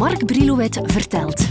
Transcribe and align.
Mark 0.00 0.26
Brilouet 0.26 0.80
vertelt. 0.82 1.48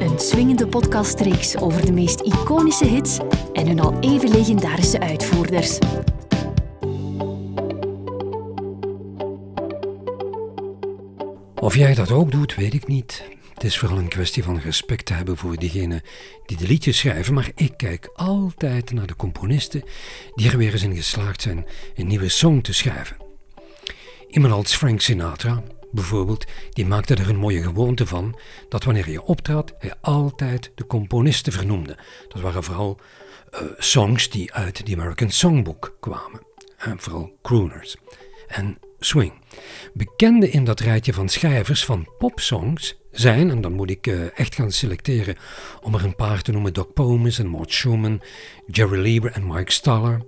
Een 0.00 0.18
swingende 0.18 0.66
podcastreeks 0.66 1.56
over 1.56 1.86
de 1.86 1.92
meest 1.92 2.20
iconische 2.20 2.84
hits 2.84 3.18
en 3.52 3.66
hun 3.66 3.80
al 3.80 4.00
even 4.00 4.30
legendarische 4.30 5.00
uitvoerders. 5.00 5.78
Of 11.54 11.76
jij 11.76 11.94
dat 11.94 12.10
ook 12.10 12.30
doet, 12.30 12.54
weet 12.54 12.74
ik 12.74 12.86
niet. 12.86 13.24
Het 13.54 13.64
is 13.64 13.78
vooral 13.78 13.98
een 13.98 14.08
kwestie 14.08 14.42
van 14.42 14.58
respect 14.58 15.06
te 15.06 15.12
hebben 15.12 15.36
voor 15.36 15.56
diegenen 15.56 16.02
die 16.46 16.56
de 16.56 16.66
liedjes 16.66 16.98
schrijven, 16.98 17.34
maar 17.34 17.50
ik 17.54 17.72
kijk 17.76 18.10
altijd 18.14 18.92
naar 18.92 19.06
de 19.06 19.16
componisten 19.16 19.82
die 20.34 20.50
er 20.50 20.58
weer 20.58 20.72
eens 20.72 20.82
in 20.82 20.96
geslaagd 20.96 21.42
zijn 21.42 21.66
een 21.94 22.06
nieuwe 22.06 22.28
song 22.28 22.60
te 22.60 22.72
schrijven. 22.74 23.16
Iemand 24.28 24.54
als 24.54 24.76
Frank 24.76 25.00
Sinatra, 25.00 25.62
bijvoorbeeld, 25.92 26.44
die 26.70 26.86
maakte 26.86 27.14
er 27.14 27.28
een 27.28 27.36
mooie 27.36 27.62
gewoonte 27.62 28.06
van 28.06 28.38
dat 28.68 28.84
wanneer 28.84 29.04
hij 29.04 29.18
optrad, 29.18 29.74
hij 29.78 29.94
altijd 30.00 30.72
de 30.74 30.86
componisten 30.86 31.52
vernoemde. 31.52 31.98
Dat 32.28 32.42
waren 32.42 32.62
vooral 32.62 32.98
uh, 33.54 33.60
songs 33.78 34.30
die 34.30 34.52
uit 34.52 34.86
de 34.86 34.96
American 34.96 35.30
Songbook 35.30 35.96
kwamen, 36.00 36.46
en 36.78 37.00
vooral 37.00 37.38
crooners. 37.42 37.96
En 38.46 38.78
swing. 38.98 39.32
Bekende 39.92 40.50
in 40.50 40.64
dat 40.64 40.80
rijtje 40.80 41.12
van 41.12 41.28
schrijvers 41.28 41.84
van 41.84 42.08
popsongs 42.18 43.00
zijn, 43.12 43.50
en 43.50 43.60
dan 43.60 43.72
moet 43.72 43.90
ik 43.90 44.06
uh, 44.06 44.38
echt 44.38 44.54
gaan 44.54 44.70
selecteren 44.70 45.36
om 45.82 45.94
er 45.94 46.04
een 46.04 46.16
paar 46.16 46.42
te 46.42 46.52
noemen, 46.52 46.72
Doc 46.72 46.86
Pomus 46.94 47.38
en 47.38 47.46
Mort 47.46 47.72
Schumann, 47.72 48.22
Jerry 48.66 49.00
Lieber 49.00 49.32
en 49.32 49.46
Mike 49.46 49.72
Stoller, 49.72 50.20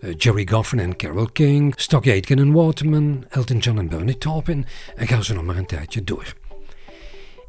uh, 0.00 0.14
Jerry 0.16 0.48
Goffin 0.48 0.78
en 0.78 0.96
Carole 0.96 1.32
King, 1.32 1.72
Stock 1.76 2.06
Aitken 2.06 2.38
en 2.38 2.52
Waterman, 2.52 3.24
Elton 3.28 3.58
John 3.58 3.78
en 3.78 3.88
Bernie 3.88 4.18
Taupin, 4.18 4.66
en 4.96 5.06
ga 5.06 5.22
zo 5.22 5.34
nog 5.34 5.44
maar 5.44 5.56
een 5.56 5.66
tijdje 5.66 6.04
door. 6.04 6.34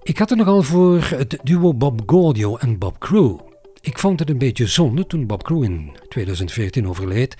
Ik 0.04 0.18
had 0.18 0.30
het 0.30 0.38
nogal 0.38 0.64
voor 0.64 1.02
het 1.04 1.38
duo 1.44 1.74
Bob 1.74 2.02
Gaudio 2.06 2.58
en 2.58 2.78
Bob 2.78 3.00
Crew. 3.00 3.40
Ik 3.82 4.00
vond 4.00 4.20
het 4.20 4.30
een 4.30 4.38
beetje 4.38 4.68
zonde 4.68 5.08
toen 5.08 5.28
Bob 5.28 5.44
Crew 5.44 5.64
in 5.64 5.92
2014 6.10 6.88
overleed, 6.88 7.36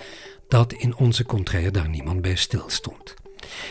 dat 0.48 0.72
in 0.72 0.96
onze 0.96 1.24
contraire 1.24 1.70
daar 1.70 1.88
niemand 1.88 2.22
bij 2.22 2.36
stilstond. 2.36 3.23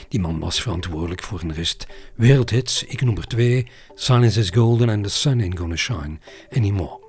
Die 0.08 0.20
man 0.20 0.40
was 0.40 0.62
verantwoordelijk 0.62 1.24
voor 1.24 1.42
een 1.42 1.54
rest 1.54 1.88
wereldhits. 2.16 2.84
Ik 2.84 3.02
noem 3.02 3.18
er 3.18 3.28
twee: 3.28 3.68
Silence 3.96 4.40
is 4.40 4.50
Golden 4.50 4.90
en 4.90 5.02
The 5.02 5.10
Sun 5.10 5.42
Ain't 5.42 5.60
Gonna 5.60 5.76
Shine 5.76 6.18
Anymore. 6.56 7.02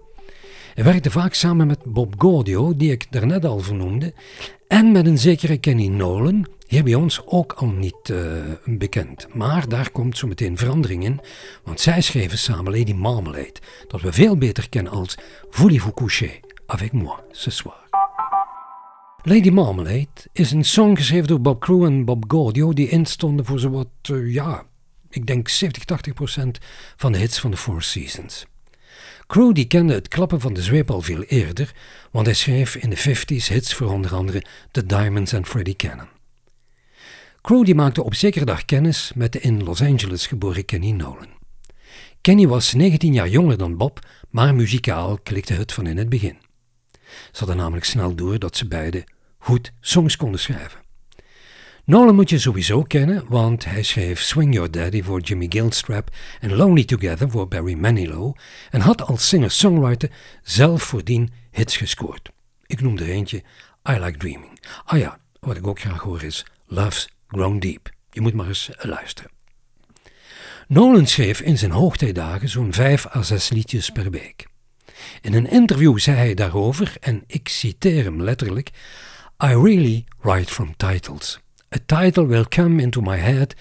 Hij 0.74 0.84
werkte 0.84 1.10
vaak 1.10 1.34
samen 1.34 1.66
met 1.66 1.84
Bob 1.84 2.14
Gaudio, 2.18 2.76
die 2.76 2.90
ik 2.90 3.06
daarnet 3.10 3.44
al 3.44 3.58
vernoemde, 3.60 4.12
en 4.68 4.92
met 4.92 5.06
een 5.06 5.18
zekere 5.18 5.58
Kenny 5.58 5.86
Nolan, 5.86 6.46
hier 6.66 6.84
bij 6.84 6.94
ons 6.94 7.22
ook 7.26 7.52
al 7.52 7.66
niet 7.66 8.08
uh, 8.10 8.42
bekend. 8.64 9.26
Maar 9.34 9.68
daar 9.68 9.90
komt 9.90 10.16
zo 10.16 10.26
meteen 10.26 10.58
verandering 10.58 11.04
in, 11.04 11.20
want 11.64 11.80
zij 11.80 12.00
schreven 12.00 12.38
samen 12.38 12.78
Lady 12.78 12.92
Marmalade, 12.92 13.54
dat 13.88 14.00
we 14.00 14.12
veel 14.12 14.36
beter 14.36 14.68
kennen 14.68 14.92
als 14.92 15.14
Voulez-vous 15.50 15.94
coucher 15.94 16.40
avec 16.66 16.92
moi 16.92 17.16
ce 17.30 17.50
soir. 17.50 17.83
Lady 19.26 19.50
Marmalade 19.50 20.08
is 20.32 20.50
een 20.50 20.64
song 20.64 20.96
geschreven 20.96 21.28
door 21.28 21.40
Bob 21.40 21.60
Crew 21.60 21.84
en 21.84 22.04
Bob 22.04 22.24
Gaudio 22.28 22.72
die 22.72 22.88
instonden 22.88 23.44
voor 23.44 23.58
zowat, 23.58 23.88
uh, 24.10 24.34
ja, 24.34 24.66
ik 25.10 25.26
denk 25.26 25.48
70, 25.48 25.84
80 25.84 26.14
procent 26.14 26.58
van 26.96 27.12
de 27.12 27.18
hits 27.18 27.38
van 27.40 27.50
de 27.50 27.56
Four 27.56 27.82
Seasons. 27.82 28.46
Crew 29.26 29.54
die 29.54 29.66
kende 29.66 29.94
het 29.94 30.08
klappen 30.08 30.40
van 30.40 30.52
de 30.52 30.62
zweep 30.62 30.90
al 30.90 31.00
veel 31.00 31.22
eerder, 31.22 31.74
want 32.10 32.26
hij 32.26 32.34
schreef 32.34 32.74
in 32.74 32.90
de 32.90 32.98
50s 32.98 33.46
hits 33.48 33.74
voor 33.74 33.92
onder 33.92 34.14
andere 34.14 34.44
The 34.70 34.86
Diamonds 34.86 35.32
en 35.32 35.46
Freddie 35.46 35.76
Cannon. 35.76 36.08
Crew 37.40 37.64
die 37.64 37.74
maakte 37.74 38.02
op 38.02 38.14
zekere 38.14 38.44
dag 38.44 38.64
kennis 38.64 39.12
met 39.14 39.32
de 39.32 39.40
in 39.40 39.62
Los 39.62 39.82
Angeles 39.82 40.26
geboren 40.26 40.64
Kenny 40.64 40.90
Nolan. 40.90 41.32
Kenny 42.20 42.46
was 42.46 42.72
19 42.72 43.12
jaar 43.12 43.28
jonger 43.28 43.58
dan 43.58 43.76
Bob, 43.76 43.98
maar 44.30 44.54
muzikaal 44.54 45.18
klikte 45.22 45.52
het 45.52 45.72
van 45.72 45.86
in 45.86 45.96
het 45.96 46.08
begin. 46.08 46.43
Ze 47.32 47.38
hadden 47.38 47.56
namelijk 47.56 47.84
snel 47.84 48.14
door 48.14 48.38
dat 48.38 48.56
ze 48.56 48.68
beiden 48.68 49.04
goed 49.38 49.72
songs 49.80 50.16
konden 50.16 50.40
schrijven. 50.40 50.82
Nolan 51.86 52.14
moet 52.14 52.30
je 52.30 52.38
sowieso 52.38 52.82
kennen, 52.82 53.24
want 53.28 53.64
hij 53.64 53.82
schreef 53.82 54.20
Swing 54.20 54.54
Your 54.54 54.70
Daddy 54.70 55.02
voor 55.02 55.20
Jimmy 55.20 55.46
Gilstrap 55.48 56.10
en 56.40 56.54
Lonely 56.54 56.84
Together 56.84 57.30
voor 57.30 57.48
Barry 57.48 57.74
Manilow 57.74 58.36
en 58.70 58.80
had 58.80 59.02
als 59.02 59.28
singer-songwriter 59.28 60.10
zelf 60.42 60.82
voordien 60.82 61.32
hits 61.50 61.76
gescoord. 61.76 62.30
Ik 62.66 62.80
noem 62.80 62.98
er 62.98 63.08
eentje 63.08 63.42
I 63.90 63.98
Like 63.98 64.18
Dreaming. 64.18 64.60
Ah 64.84 64.98
ja, 64.98 65.18
wat 65.40 65.56
ik 65.56 65.66
ook 65.66 65.80
graag 65.80 66.00
hoor 66.00 66.22
is 66.22 66.46
Love's 66.66 67.08
Grown 67.28 67.58
Deep. 67.58 67.90
Je 68.10 68.20
moet 68.20 68.34
maar 68.34 68.48
eens 68.48 68.70
luisteren. 68.78 69.30
Nolan 70.68 71.06
schreef 71.06 71.40
in 71.40 71.58
zijn 71.58 71.70
hoogtijdagen 71.70 72.48
zo'n 72.48 72.72
vijf 72.72 73.06
à 73.16 73.22
zes 73.22 73.48
liedjes 73.48 73.90
per 73.90 74.10
week. 74.10 74.46
In 75.20 75.34
een 75.34 75.50
interview 75.50 75.98
zei 75.98 76.16
hij 76.16 76.34
daarover, 76.34 76.96
en 77.00 77.24
ik 77.26 77.48
citeer 77.48 78.04
hem 78.04 78.22
letterlijk: 78.22 78.70
I 79.44 79.46
really 79.46 80.04
write 80.20 80.52
from 80.52 80.76
titles. 80.76 81.40
A 81.74 81.78
title 81.86 82.26
will 82.26 82.44
come 82.48 82.82
into 82.82 83.00
my 83.00 83.16
head 83.16 83.54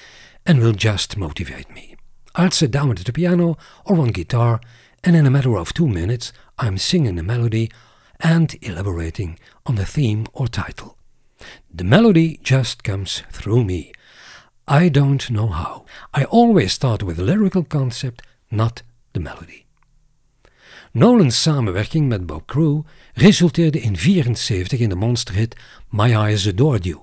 and 0.43 0.57
will 0.57 0.75
just 0.75 1.17
motivate 1.17 1.67
me. 1.73 1.95
I'll 2.31 2.51
sit 2.51 2.71
down 2.71 2.89
at 2.89 3.05
the 3.05 3.11
piano 3.11 3.55
or 3.83 3.97
on 3.97 4.11
guitar, 4.11 4.59
and 5.01 5.15
in 5.15 5.25
a 5.25 5.29
matter 5.29 5.57
of 5.57 5.71
two 5.71 5.87
minutes, 5.87 6.33
I'm 6.57 6.77
singing 6.77 7.19
a 7.19 7.23
melody 7.23 7.69
and 8.19 8.55
elaborating 8.61 9.39
on 9.63 9.75
the 9.75 9.85
theme 9.85 10.25
or 10.31 10.47
title. 10.47 10.95
The 11.75 11.83
melody 11.83 12.39
just 12.41 12.83
comes 12.83 13.23
through 13.31 13.63
me. 13.65 13.91
I 14.67 14.89
don't 14.89 15.29
know 15.29 15.47
how. 15.47 15.85
I 16.13 16.23
always 16.25 16.73
start 16.73 17.03
with 17.03 17.17
the 17.17 17.23
lyrical 17.23 17.63
concept, 17.63 18.21
not 18.49 18.83
the 19.11 19.19
melody. 19.19 19.62
Nolan's 20.93 21.41
samenwerking 21.41 22.07
met 22.07 22.25
Bob 22.25 22.47
Crew 22.47 22.81
resulteerde 23.13 23.77
in 23.77 23.93
1974 23.93 24.79
in 24.79 24.89
de 24.89 24.95
monsterhit 24.95 25.55
My 25.89 26.13
Eyes 26.13 26.47
Adored 26.47 26.83
You. 26.83 26.99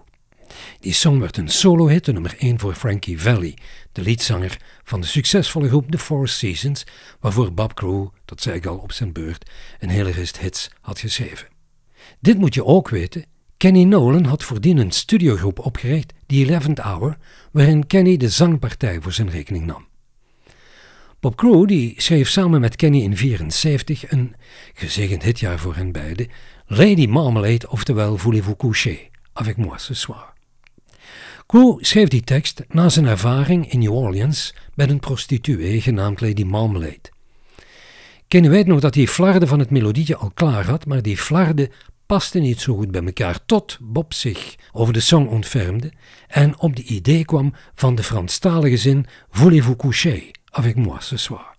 Die 0.80 0.92
song 0.92 1.18
werd 1.18 1.36
een 1.36 1.48
solo-hit, 1.48 2.06
nummer 2.06 2.34
1 2.38 2.58
voor 2.58 2.74
Frankie 2.74 3.20
Valli, 3.20 3.54
de 3.92 4.02
leadzanger 4.02 4.56
van 4.84 5.00
de 5.00 5.06
succesvolle 5.06 5.68
groep 5.68 5.90
The 5.90 5.98
Four 5.98 6.28
Seasons, 6.28 6.84
waarvoor 7.20 7.52
Bob 7.52 7.74
Crew, 7.74 8.08
dat 8.24 8.42
zei 8.42 8.56
ik 8.56 8.66
al 8.66 8.76
op 8.76 8.92
zijn 8.92 9.12
beurt, 9.12 9.50
een 9.78 9.88
hele 9.90 10.10
rest 10.10 10.38
hits 10.38 10.70
had 10.80 10.98
geschreven. 10.98 11.48
Dit 12.20 12.38
moet 12.38 12.54
je 12.54 12.64
ook 12.64 12.88
weten, 12.88 13.24
Kenny 13.56 13.84
Nolan 13.84 14.24
had 14.24 14.44
voordien 14.44 14.78
een 14.78 14.90
studiogroep 14.90 15.58
opgericht, 15.58 16.12
The 16.26 16.34
Eleventh 16.34 16.78
Hour, 16.78 17.18
waarin 17.52 17.86
Kenny 17.86 18.16
de 18.16 18.28
zangpartij 18.28 19.00
voor 19.00 19.12
zijn 19.12 19.30
rekening 19.30 19.66
nam. 19.66 19.89
Bob 21.20 21.36
Crew 21.36 21.66
die 21.66 21.94
schreef 21.96 22.28
samen 22.28 22.60
met 22.60 22.76
Kenny 22.76 23.02
in 23.02 23.14
1974 23.14 24.10
een 24.10 24.34
gezegend 24.74 25.22
hitjaar 25.22 25.58
voor 25.58 25.74
hen 25.74 25.92
beiden, 25.92 26.28
Lady 26.66 27.06
Marmalade, 27.06 27.70
oftewel 27.70 28.16
Voulez-vous 28.16 28.56
coucher 28.56 29.08
avec 29.32 29.56
moi 29.56 29.78
ce 29.78 29.94
soir. 29.94 30.32
Crew 31.46 31.78
schreef 31.80 32.08
die 32.08 32.22
tekst 32.22 32.64
na 32.68 32.88
zijn 32.88 33.06
ervaring 33.06 33.72
in 33.72 33.78
New 33.78 33.92
Orleans 33.92 34.54
met 34.74 34.90
een 34.90 35.00
prostituee 35.00 35.80
genaamd 35.80 36.20
Lady 36.20 36.42
Marmalade. 36.42 37.10
Kenny 38.28 38.48
weet 38.48 38.66
nog 38.66 38.80
dat 38.80 38.94
hij 38.94 39.06
flarde 39.06 39.46
van 39.46 39.58
het 39.58 39.70
melodietje 39.70 40.16
al 40.16 40.30
klaar 40.34 40.66
had, 40.66 40.86
maar 40.86 41.02
die 41.02 41.16
flarde 41.16 41.70
paste 42.06 42.38
niet 42.38 42.60
zo 42.60 42.76
goed 42.76 42.90
bij 42.90 43.04
elkaar 43.04 43.44
tot 43.46 43.78
Bob 43.80 44.14
zich 44.14 44.54
over 44.72 44.92
de 44.92 45.00
song 45.00 45.26
ontfermde 45.26 45.92
en 46.28 46.60
op 46.60 46.76
de 46.76 46.82
idee 46.82 47.24
kwam 47.24 47.54
van 47.74 47.94
de 47.94 48.02
Franstalige 48.02 48.76
zin 48.76 49.06
Voulez-vous 49.30 49.76
coucher 49.76 50.22
avec 50.60 50.76
moi 50.76 51.00
ce 51.00 51.16
soir. 51.16 51.54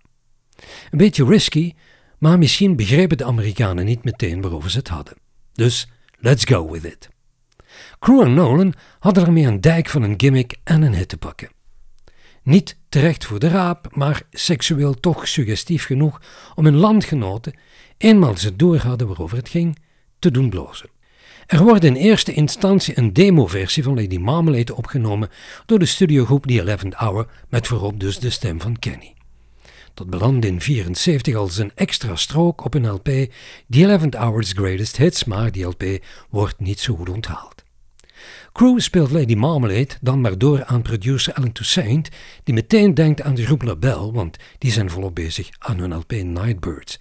Een 0.90 0.98
beetje 0.98 1.24
risky, 1.24 1.74
maar 2.18 2.38
misschien 2.38 2.76
begrepen 2.76 3.16
de 3.16 3.24
Amerikanen 3.24 3.84
niet 3.84 4.04
meteen 4.04 4.40
waarover 4.40 4.70
ze 4.70 4.78
het 4.78 4.88
hadden. 4.88 5.16
Dus 5.52 5.88
let's 6.18 6.44
go 6.44 6.70
with 6.70 6.84
it. 6.84 7.08
Crew 7.98 8.20
en 8.20 8.34
Nolan 8.34 8.74
hadden 8.98 9.26
ermee 9.26 9.46
een 9.46 9.60
dijk 9.60 9.88
van 9.88 10.02
een 10.02 10.14
gimmick 10.16 10.56
en 10.64 10.82
een 10.82 10.94
hit 10.94 11.08
te 11.08 11.16
pakken. 11.16 11.50
Niet 12.42 12.78
terecht 12.88 13.24
voor 13.24 13.38
de 13.38 13.48
raap, 13.48 13.96
maar 13.96 14.22
seksueel 14.30 14.94
toch 14.94 15.28
suggestief 15.28 15.84
genoeg 15.84 16.20
om 16.54 16.64
hun 16.64 16.76
landgenoten, 16.76 17.58
eenmaal 17.98 18.36
ze 18.36 18.56
door 18.56 18.76
hadden 18.76 19.06
waarover 19.06 19.36
het 19.36 19.48
ging, 19.48 19.78
te 20.18 20.30
doen 20.30 20.50
blozen. 20.50 20.90
Er 21.46 21.62
wordt 21.62 21.84
in 21.84 21.94
eerste 21.94 22.32
instantie 22.32 22.98
een 22.98 23.12
demoversie 23.12 23.82
van 23.82 23.94
Lady 23.94 24.16
Marmalade 24.16 24.76
opgenomen 24.76 25.28
door 25.66 25.78
de 25.78 25.86
studiogroep 25.86 26.46
The 26.46 26.60
Eleventh 26.60 26.94
Hour 26.94 27.26
met 27.48 27.66
voorop 27.66 28.00
dus 28.00 28.18
de 28.18 28.30
stem 28.30 28.60
van 28.60 28.78
Kenny. 28.78 29.14
Dat 29.94 30.10
belandde 30.10 30.46
in 30.46 30.58
1974 30.58 31.34
als 31.34 31.58
een 31.58 31.72
extra 31.74 32.16
strook 32.16 32.64
op 32.64 32.74
een 32.74 32.90
LP, 32.90 33.04
The 33.04 33.30
Eleventh 33.68 34.14
Hour's 34.14 34.52
Greatest 34.52 34.96
Hits, 34.96 35.24
maar 35.24 35.52
die 35.52 35.64
LP 35.64 35.84
wordt 36.30 36.60
niet 36.60 36.80
zo 36.80 36.96
goed 36.96 37.08
onthaald. 37.08 37.64
Crew 38.52 38.80
speelt 38.80 39.10
Lady 39.10 39.34
Marmalade 39.34 39.94
dan 40.00 40.20
maar 40.20 40.38
door 40.38 40.64
aan 40.64 40.82
producer 40.82 41.34
Alan 41.34 41.52
Toussaint, 41.52 42.08
die 42.44 42.54
meteen 42.54 42.94
denkt 42.94 43.22
aan 43.22 43.34
de 43.34 43.44
groep 43.44 43.62
Label, 43.62 44.12
want 44.12 44.36
die 44.58 44.72
zijn 44.72 44.90
volop 44.90 45.14
bezig 45.14 45.48
aan 45.58 45.78
hun 45.78 45.94
LP 45.94 46.12
Nightbirds. 46.12 46.98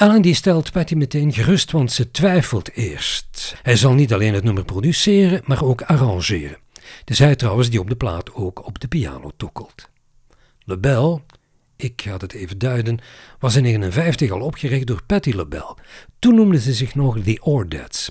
Alan 0.00 0.22
die 0.22 0.34
stelt 0.34 0.72
Patty 0.72 0.94
meteen 0.94 1.32
gerust, 1.32 1.70
want 1.70 1.92
ze 1.92 2.10
twijfelt 2.10 2.72
eerst. 2.72 3.54
Hij 3.62 3.76
zal 3.76 3.92
niet 3.92 4.12
alleen 4.12 4.34
het 4.34 4.44
nummer 4.44 4.64
produceren, 4.64 5.40
maar 5.44 5.64
ook 5.64 5.82
arrangeren. 5.82 6.56
Het 6.98 7.10
is 7.10 7.18
hij 7.18 7.36
trouwens 7.36 7.70
die 7.70 7.80
op 7.80 7.88
de 7.88 7.96
plaat 7.96 8.34
ook 8.34 8.66
op 8.66 8.78
de 8.78 8.88
piano 8.88 9.30
tokkelt. 9.36 9.88
LaBelle, 10.64 11.20
ik 11.76 12.02
ga 12.02 12.16
het 12.16 12.32
even 12.32 12.58
duiden, 12.58 12.98
was 13.38 13.56
in 13.56 13.62
1959 13.62 14.30
al 14.30 14.40
opgericht 14.40 14.86
door 14.86 15.02
Patti 15.06 15.34
LaBelle. 15.34 15.76
Toen 16.18 16.34
noemde 16.34 16.60
ze 16.60 16.72
zich 16.72 16.94
nog 16.94 17.18
The 17.22 17.38
Ordettes. 17.40 18.10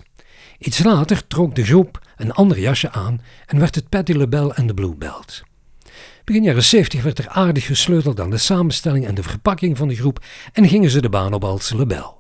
Iets 0.57 0.83
later 0.83 1.27
trok 1.27 1.55
de 1.55 1.65
groep 1.65 2.01
een 2.17 2.31
ander 2.31 2.59
jasje 2.59 2.91
aan 2.91 3.21
en 3.45 3.59
werd 3.59 3.75
het 3.75 3.89
Patti 3.89 4.17
LaBelle 4.17 4.53
en 4.53 4.67
de 4.67 4.73
Bluebells. 4.73 5.43
Begin 6.29 6.43
jaren 6.43 6.63
70 6.63 7.03
werd 7.03 7.19
er 7.19 7.27
aardig 7.27 7.65
gesleuteld 7.65 8.19
aan 8.19 8.29
de 8.29 8.37
samenstelling 8.37 9.05
en 9.05 9.15
de 9.15 9.23
verpakking 9.23 9.77
van 9.77 9.87
de 9.87 9.95
groep 9.95 10.25
en 10.53 10.67
gingen 10.67 10.89
ze 10.89 11.01
de 11.01 11.09
baan 11.09 11.33
op 11.33 11.43
als 11.43 11.73
LaBelle. 11.73 12.13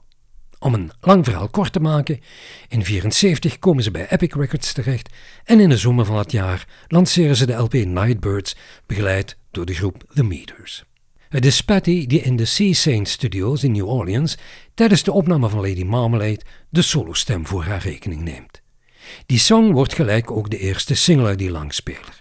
Om 0.59 0.73
een 0.73 0.91
lang 1.01 1.25
verhaal 1.25 1.49
kort 1.49 1.71
te 1.71 1.79
maken, 1.79 2.15
in 2.15 2.23
1974 2.69 3.59
komen 3.59 3.83
ze 3.83 3.91
bij 3.91 4.09
Epic 4.09 4.33
Records 4.33 4.73
terecht 4.73 5.09
en 5.43 5.59
in 5.59 5.69
de 5.69 5.77
zomer 5.77 6.05
van 6.05 6.17
het 6.17 6.31
jaar 6.31 6.67
lanceren 6.87 7.35
ze 7.35 7.45
de 7.45 7.53
LP 7.53 7.73
Nightbirds, 7.73 8.55
begeleid 8.85 9.37
door 9.51 9.65
de 9.65 9.73
groep 9.73 10.03
The 10.13 10.23
Meters. 10.23 10.83
Het 11.29 11.45
is 11.45 11.61
Patty 11.61 12.07
die 12.07 12.21
in 12.21 12.35
de 12.35 12.45
Sea 12.45 12.73
Saint 12.73 13.07
Studios 13.07 13.63
in 13.63 13.71
New 13.71 13.87
Orleans 13.87 14.37
tijdens 14.73 15.03
de 15.03 15.11
opname 15.11 15.49
van 15.49 15.59
Lady 15.59 15.83
Marmalade 15.83 16.41
de 16.69 16.81
solostem 16.81 17.47
voor 17.47 17.63
haar 17.63 17.81
rekening 17.81 18.21
neemt. 18.21 18.61
Die 19.25 19.39
song 19.39 19.71
wordt 19.71 19.93
gelijk 19.93 20.31
ook 20.31 20.49
de 20.49 20.57
eerste 20.57 20.95
single 20.95 21.27
uit 21.27 21.37
die 21.37 21.51
langspeler. 21.51 22.18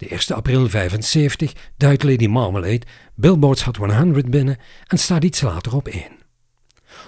De 0.00 0.08
1 0.08 0.36
april 0.36 0.68
75 0.68 1.52
duikt 1.76 2.02
Lady 2.02 2.26
Marmalade 2.26 2.80
Billboard's 3.14 3.62
Hot 3.62 3.76
100 3.76 4.30
binnen 4.30 4.58
en 4.86 4.98
staat 4.98 5.24
iets 5.24 5.40
later 5.40 5.74
op 5.74 5.88
1. 5.88 6.02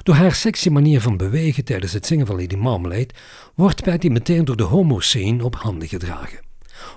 Door 0.03 0.15
haar 0.15 0.35
sexy 0.35 0.69
manier 0.69 1.01
van 1.01 1.17
bewegen 1.17 1.65
tijdens 1.65 1.93
het 1.93 2.07
zingen 2.07 2.27
van 2.27 2.41
Lady 2.41 2.55
Marmalade 2.55 3.09
wordt 3.55 3.83
Patty 3.83 4.09
meteen 4.09 4.45
door 4.45 4.57
de 4.57 4.63
homo-scene 4.63 5.45
op 5.45 5.57
handen 5.57 5.89
gedragen. 5.89 6.39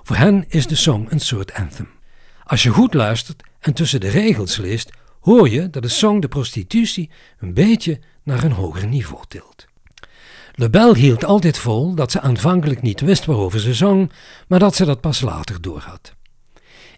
Voor 0.02 0.16
hen 0.16 0.44
is 0.48 0.66
de 0.66 0.74
song 0.74 1.06
een 1.08 1.20
soort 1.20 1.52
anthem. 1.52 1.88
Als 2.44 2.62
je 2.62 2.70
goed 2.70 2.94
luistert 2.94 3.42
en 3.60 3.72
tussen 3.72 4.00
de 4.00 4.08
regels 4.08 4.56
leest, 4.56 4.90
hoor 5.20 5.48
je 5.48 5.70
dat 5.70 5.82
de 5.82 5.88
song 5.88 6.20
de 6.20 6.28
prostitutie 6.28 7.10
een 7.38 7.54
beetje 7.54 8.00
naar 8.22 8.44
een 8.44 8.52
hoger 8.52 8.86
niveau 8.86 9.24
tilt. 9.28 9.66
LeBel 10.58 10.94
hield 10.94 11.24
altijd 11.24 11.58
vol 11.58 11.94
dat 11.94 12.10
ze 12.10 12.20
aanvankelijk 12.20 12.82
niet 12.82 13.00
wist 13.00 13.24
waarover 13.24 13.60
ze 13.60 13.74
zong, 13.74 14.12
maar 14.48 14.58
dat 14.58 14.74
ze 14.76 14.84
dat 14.84 15.00
pas 15.00 15.20
later 15.20 15.60
doorhad. 15.60 16.14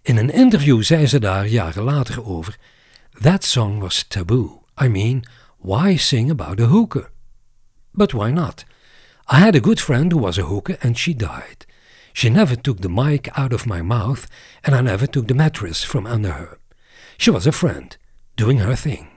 In 0.03 0.17
een 0.17 0.31
interview 0.31 0.83
zei 0.83 1.07
ze 1.07 1.21
daar 1.21 1.47
jaren 1.47 1.83
later 1.83 2.27
over: 2.27 2.57
That 3.23 3.45
song 3.45 3.79
was 3.79 4.05
taboo. 4.09 4.63
I 4.83 4.89
mean, 4.89 5.25
why 5.57 5.97
sing 5.97 6.31
about 6.31 6.61
a 6.61 6.65
hooker? 6.65 7.11
But 7.93 8.13
why 8.13 8.31
not? 8.31 8.65
I 9.33 9.37
had 9.37 9.55
a 9.55 9.63
good 9.63 9.81
friend 9.81 10.13
who 10.13 10.21
was 10.21 10.39
a 10.39 10.47
hooker 10.47 10.77
and 10.81 10.99
she 10.99 11.17
died. 11.17 11.67
She 12.13 12.29
never 12.29 12.61
took 12.61 12.81
the 12.81 12.89
mic 12.91 13.29
out 13.39 13.53
of 13.53 13.67
my 13.67 13.83
mouth 13.83 14.27
and 14.61 14.75
I 14.77 14.81
never 14.81 15.09
took 15.09 15.27
the 15.27 15.35
mattress 15.35 15.85
from 15.85 16.07
under 16.07 16.33
her. 16.33 16.59
She 17.17 17.31
was 17.31 17.47
a 17.47 17.53
friend, 17.53 17.97
doing 18.35 18.59
her 18.59 18.77
thing. 18.77 19.09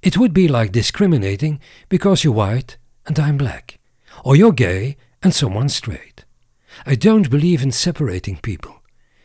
It 0.00 0.16
would 0.16 0.32
be 0.32 0.48
like 0.48 0.70
discriminating 0.70 1.60
because 1.88 2.24
you're 2.24 2.36
white 2.36 2.76
and 3.04 3.18
I'm 3.18 3.36
black, 3.36 3.78
or 4.22 4.36
you're 4.36 4.54
gay 4.54 4.96
and 5.20 5.34
someone's 5.34 5.74
straight. 5.74 6.24
I 6.86 6.96
don't 6.96 7.30
believe 7.30 7.62
in 7.62 7.72
separating 7.72 8.40
people. 8.40 8.82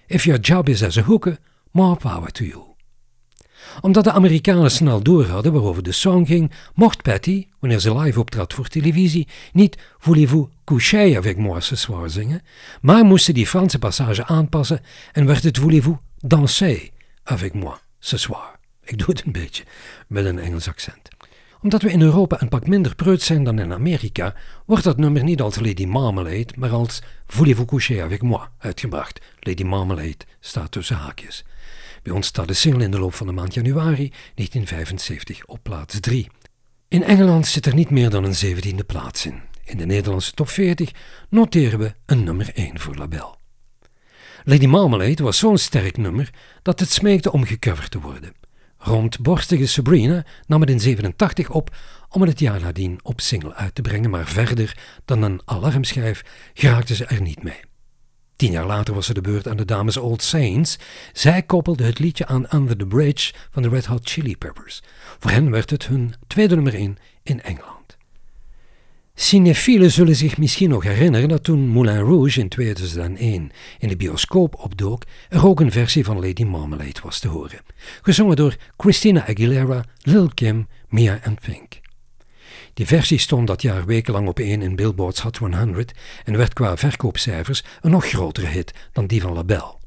If 0.07 0.25
your 0.25 0.39
job 0.41 0.69
is 0.69 0.83
as 0.83 0.97
a 0.97 1.01
hooker, 1.01 1.37
more 1.71 1.95
power 1.95 2.31
to 2.31 2.43
you. 2.43 2.63
Omdat 3.81 4.03
de 4.03 4.11
Amerikanen 4.11 4.71
snel 4.71 5.03
doorhadden 5.03 5.53
waarover 5.53 5.83
de 5.83 5.91
song 5.91 6.25
ging, 6.25 6.51
mocht 6.73 7.01
Patty, 7.01 7.47
wanneer 7.59 7.79
ze 7.79 7.97
live 7.97 8.19
optrad 8.19 8.53
voor 8.53 8.67
televisie, 8.67 9.27
niet 9.53 9.77
Voulez-vous 9.97 10.49
coucher 10.63 11.17
avec 11.17 11.37
moi 11.37 11.61
ce 11.61 11.75
soir 11.75 12.09
zingen, 12.09 12.41
maar 12.81 13.03
moest 13.03 13.33
die 13.33 13.47
Franse 13.47 13.79
passage 13.79 14.25
aanpassen 14.25 14.81
en 15.11 15.25
werd 15.25 15.43
het 15.43 15.57
Voulez-vous 15.57 15.97
danser 16.17 16.89
avec 17.23 17.53
moi 17.53 17.75
ce 17.99 18.17
soir. 18.17 18.59
Ik 18.83 18.97
doe 18.97 19.07
het 19.07 19.25
een 19.25 19.31
beetje 19.31 19.63
met 20.07 20.25
een 20.25 20.39
Engels 20.39 20.67
accent 20.67 21.09
omdat 21.61 21.81
we 21.81 21.91
in 21.91 22.01
Europa 22.01 22.41
een 22.41 22.49
pak 22.49 22.67
minder 22.67 22.95
preut 22.95 23.21
zijn 23.21 23.43
dan 23.43 23.59
in 23.59 23.73
Amerika, 23.73 24.35
wordt 24.65 24.83
dat 24.83 24.97
nummer 24.97 25.23
niet 25.23 25.41
als 25.41 25.59
Lady 25.59 25.85
Marmalade, 25.85 26.47
maar 26.57 26.69
als 26.69 27.01
Voulez-vous 27.27 27.67
coucher 27.67 28.03
avec 28.03 28.21
moi 28.21 28.43
uitgebracht. 28.57 29.21
Lady 29.39 29.63
Marmalade 29.63 30.17
staat 30.39 30.71
tussen 30.71 30.95
haakjes. 30.95 31.45
Bij 32.03 32.13
ons 32.13 32.27
staat 32.27 32.47
de 32.47 32.53
single 32.53 32.83
in 32.83 32.91
de 32.91 32.99
loop 32.99 33.13
van 33.13 33.27
de 33.27 33.33
maand 33.33 33.53
januari 33.53 34.11
1975 34.35 35.45
op 35.45 35.59
plaats 35.63 35.99
3. 35.99 36.27
In 36.87 37.03
Engeland 37.03 37.47
zit 37.47 37.65
er 37.65 37.73
niet 37.73 37.89
meer 37.89 38.09
dan 38.09 38.23
een 38.23 38.35
zeventiende 38.35 38.83
plaats 38.83 39.25
in. 39.25 39.41
In 39.63 39.77
de 39.77 39.85
Nederlandse 39.85 40.31
top 40.31 40.49
40 40.49 40.91
noteren 41.29 41.79
we 41.79 41.93
een 42.05 42.23
nummer 42.23 42.51
1 42.53 42.79
voor 42.79 42.95
Label. 42.95 43.37
Lady 44.43 44.65
Marmalade 44.65 45.23
was 45.23 45.37
zo'n 45.37 45.57
sterk 45.57 45.97
nummer 45.97 46.29
dat 46.61 46.79
het 46.79 46.91
smeekte 46.91 47.31
om 47.31 47.43
gecoverd 47.43 47.91
te 47.91 47.99
worden. 47.99 48.33
Rondborstige 48.79 49.67
Sabrina 49.67 50.25
nam 50.47 50.61
het 50.61 50.69
in 50.69 50.79
87 50.79 51.49
op 51.49 51.75
om 52.09 52.21
het 52.21 52.29
het 52.29 52.39
jaar 52.39 52.61
nadien 52.61 52.99
op 53.01 53.21
single 53.21 53.53
uit 53.53 53.75
te 53.75 53.81
brengen, 53.81 54.09
maar 54.09 54.27
verder 54.27 54.77
dan 55.05 55.21
een 55.21 55.41
alarmschijf 55.45 56.23
geraakte 56.53 56.95
ze 56.95 57.05
er 57.05 57.21
niet 57.21 57.43
mee. 57.43 57.59
Tien 58.35 58.51
jaar 58.51 58.65
later 58.65 58.93
was 58.93 59.05
ze 59.05 59.13
de 59.13 59.21
beurt 59.21 59.47
aan 59.47 59.57
de 59.57 59.65
dames 59.65 59.97
Old 59.97 60.23
Saints. 60.23 60.77
Zij 61.13 61.43
koppelde 61.43 61.83
het 61.83 61.99
liedje 61.99 62.25
aan 62.25 62.45
Under 62.53 62.77
the 62.77 62.85
Bridge 62.85 63.33
van 63.51 63.61
de 63.61 63.69
Red 63.69 63.85
Hot 63.85 64.09
Chili 64.09 64.37
Peppers. 64.37 64.81
Voor 65.19 65.31
hen 65.31 65.51
werd 65.51 65.69
het 65.69 65.87
hun 65.87 66.13
tweede 66.27 66.55
nummer 66.55 66.73
1 66.73 66.97
in 67.23 67.41
Engeland. 67.41 67.78
Cinefielen 69.21 69.91
zullen 69.91 70.15
zich 70.15 70.37
misschien 70.37 70.69
nog 70.69 70.83
herinneren 70.83 71.29
dat 71.29 71.43
toen 71.43 71.67
Moulin 71.67 71.99
Rouge 71.99 72.39
in 72.39 72.49
2001 72.49 73.51
in 73.79 73.87
de 73.87 73.95
bioscoop 73.95 74.55
opdook, 74.55 75.03
er 75.29 75.47
ook 75.47 75.59
een 75.59 75.71
versie 75.71 76.05
van 76.05 76.19
Lady 76.19 76.43
Marmalade 76.43 76.99
was 77.03 77.19
te 77.19 77.27
horen. 77.27 77.59
Gezongen 78.01 78.35
door 78.35 78.55
Christina 78.77 79.27
Aguilera, 79.27 79.83
Lil 80.01 80.29
Kim, 80.33 80.67
Mia 80.87 81.19
en 81.21 81.37
Pink. 81.45 81.79
Die 82.73 82.87
versie 82.87 83.17
stond 83.17 83.47
dat 83.47 83.61
jaar 83.61 83.85
wekenlang 83.85 84.27
op 84.27 84.39
één 84.39 84.61
in 84.61 84.75
Billboard's 84.75 85.19
Hot 85.19 85.37
100 85.37 85.91
en 86.23 86.37
werd 86.37 86.53
qua 86.53 86.77
verkoopcijfers 86.77 87.63
een 87.81 87.91
nog 87.91 88.05
grotere 88.05 88.47
hit 88.47 88.73
dan 88.91 89.07
die 89.07 89.21
van 89.21 89.33
LaBelle. 89.33 89.78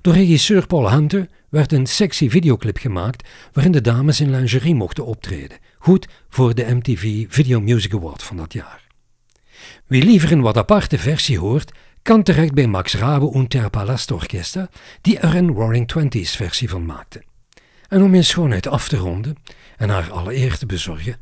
Door 0.00 0.14
regisseur 0.14 0.66
Paul 0.66 0.90
Hunter 0.90 1.28
werd 1.48 1.72
een 1.72 1.86
sexy 1.86 2.30
videoclip 2.30 2.78
gemaakt 2.78 3.28
waarin 3.52 3.72
de 3.72 3.80
dames 3.80 4.20
in 4.20 4.30
lingerie 4.30 4.74
mochten 4.74 5.06
optreden, 5.06 5.58
goed 5.78 6.08
voor 6.28 6.54
de 6.54 6.74
MTV 6.74 7.24
Video 7.28 7.60
Music 7.60 7.94
Award 7.94 8.22
van 8.22 8.36
dat 8.36 8.52
jaar. 8.52 8.84
Wie 9.86 10.04
liever 10.04 10.32
een 10.32 10.40
wat 10.40 10.56
aparte 10.56 10.98
versie 10.98 11.38
hoort, 11.38 11.72
kan 12.02 12.22
terecht 12.22 12.54
bij 12.54 12.66
Max 12.66 12.94
Rabe 12.94 13.24
und 13.24 13.50
der 13.50 13.70
Palastorchester, 13.70 14.68
die 15.00 15.18
er 15.18 15.34
een 15.34 15.50
Roaring 15.50 15.88
Twenties 15.88 16.36
versie 16.36 16.68
van 16.68 16.86
maakte. 16.86 17.22
En 17.88 18.02
om 18.02 18.14
in 18.14 18.24
schoonheid 18.24 18.66
af 18.66 18.88
te 18.88 18.96
ronden 18.96 19.36
en 19.76 19.88
haar 19.88 20.10
alle 20.10 20.56
te 20.58 20.66
bezorgen, 20.66 21.16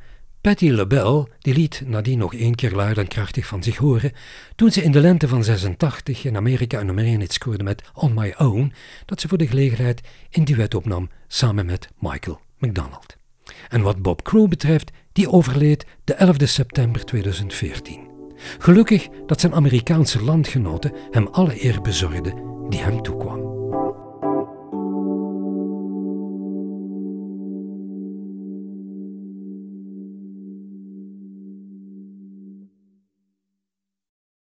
Patti 0.44 0.72
LaBelle 0.72 1.28
die 1.38 1.54
liet 1.54 1.82
nadien 1.86 2.18
nog 2.18 2.34
één 2.34 2.54
keer 2.54 2.72
luid 2.72 2.98
en 2.98 3.08
krachtig 3.08 3.46
van 3.46 3.62
zich 3.62 3.76
horen 3.76 4.12
toen 4.54 4.70
ze 4.70 4.82
in 4.82 4.92
de 4.92 5.00
lente 5.00 5.28
van 5.28 5.44
86 5.44 6.24
in 6.24 6.36
Amerika 6.36 6.80
een 6.80 6.86
nummer 6.86 7.04
1 7.04 7.20
hit 7.20 7.32
scoorde 7.32 7.64
met 7.64 7.82
On 7.94 8.14
My 8.14 8.34
Own, 8.38 8.72
dat 9.04 9.20
ze 9.20 9.28
voor 9.28 9.38
de 9.38 9.46
gelegenheid 9.46 10.00
in 10.30 10.44
duet 10.44 10.74
opnam 10.74 11.08
samen 11.26 11.66
met 11.66 11.88
Michael 11.98 12.40
McDonald. 12.58 13.16
En 13.68 13.82
wat 13.82 14.02
Bob 14.02 14.22
Crew 14.22 14.48
betreft, 14.48 14.90
die 15.12 15.30
overleed 15.30 15.86
de 16.04 16.14
11 16.14 16.36
september 16.38 17.04
2014. 17.04 18.00
Gelukkig 18.58 19.08
dat 19.26 19.40
zijn 19.40 19.54
Amerikaanse 19.54 20.22
landgenoten 20.22 20.92
hem 21.10 21.26
alle 21.26 21.64
eer 21.64 21.80
bezorgden 21.80 22.34
die 22.68 22.80
hem 22.80 23.02
toekwam. 23.02 23.43